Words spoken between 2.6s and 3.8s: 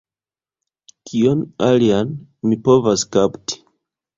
povas kapti?